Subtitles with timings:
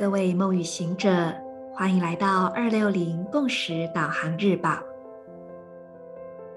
[0.00, 1.30] 各位梦与行者，
[1.74, 4.78] 欢迎来到二六零共识导航日报。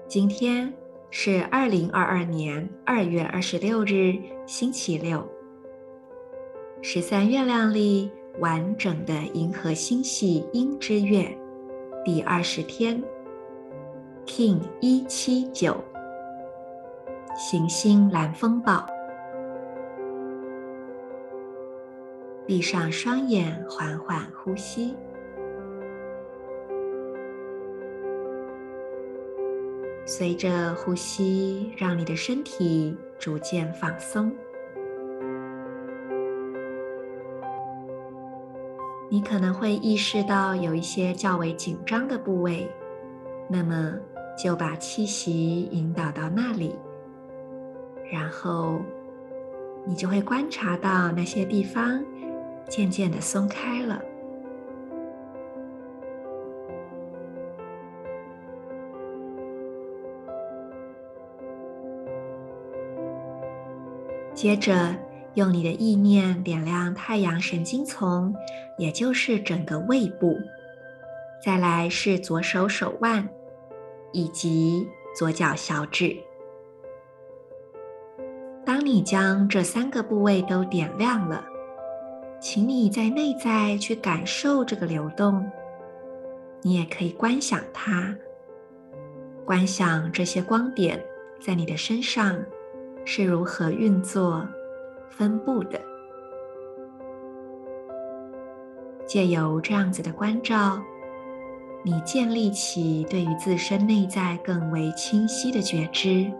[0.08, 0.72] 今天
[1.10, 5.22] 是二零二二年二月二十六日，星期六。
[6.80, 11.28] 十三月亮历完整的银河星系鹰之月
[12.02, 12.98] 第二十天
[14.24, 15.76] ，King 一七九，
[17.36, 18.86] 行星蓝风暴。
[22.46, 24.94] 闭上双眼，缓缓呼吸。
[30.04, 34.30] 随着呼吸，让你的身体逐渐放松。
[39.08, 42.68] 你可能会意识到有一些较为紧张的部位，
[43.48, 43.94] 那么
[44.36, 46.76] 就把气息引导到那里，
[48.12, 48.82] 然后
[49.86, 52.04] 你就会观察到那些地方。
[52.68, 54.02] 渐渐的松开了。
[64.34, 64.94] 接着，
[65.34, 68.34] 用你的意念点亮太阳神经丛，
[68.76, 70.36] 也就是整个胃部。
[71.42, 73.28] 再来是左手手腕，
[74.12, 76.16] 以及左脚小指。
[78.66, 81.44] 当你将这三个部位都点亮了。
[82.44, 85.50] 请你在内在去感受这个流动，
[86.60, 88.14] 你也可以观想它，
[89.46, 91.02] 观想这些光点
[91.40, 92.38] 在你的身上
[93.06, 94.46] 是如何运作、
[95.08, 95.80] 分布的。
[99.06, 100.78] 借由这样子的关照，
[101.82, 106.30] 你建立起对于自身内在更为清晰的觉知，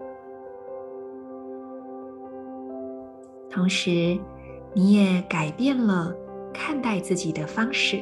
[3.49, 4.15] 同时，
[4.77, 6.13] 你也改变了
[6.53, 7.97] 看待自己的方式，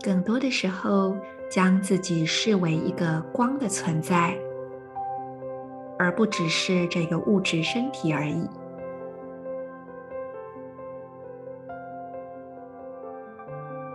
[0.00, 1.16] 更多的时候
[1.50, 4.38] 将自己视为一个光的存在，
[5.98, 8.48] 而不只是这个物质身体而已。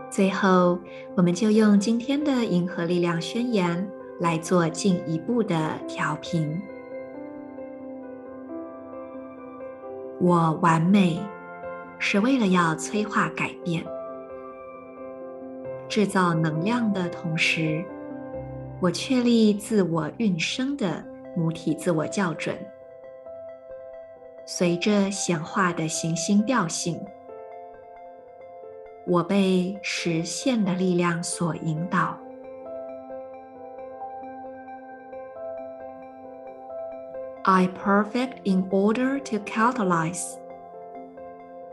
[0.10, 0.78] 最后，
[1.16, 6.62] 我们就用今天的银河力量宣言来做进一步的调频。
[10.20, 11.20] 我完美，
[12.00, 13.84] 是为了要催化改变，
[15.90, 17.84] 制造能量的同时，
[18.80, 21.04] 我确立自我运生的
[21.36, 22.56] 母体自我校准。
[24.46, 27.00] 随着显化的行星调性，
[29.06, 32.18] 我被实现的力量所引导。
[37.48, 40.40] I perfect in order to catalyze,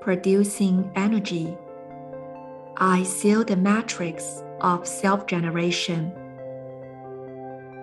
[0.03, 1.57] producing energy.
[2.77, 6.13] I seal the matrix of self-generation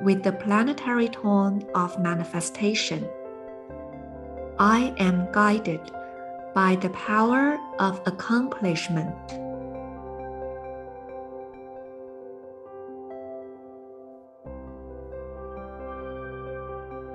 [0.04, 3.10] with the planetary tone of manifestation.
[4.60, 5.82] I am guided
[6.54, 9.16] by the power of accomplishment.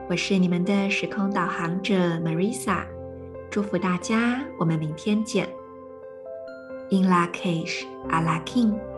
[0.06, 2.84] 我是你们的时空导航者 Marisa，
[3.50, 5.48] 祝福大家，我们明天见。
[6.90, 8.93] In La Cage, Ala K'in。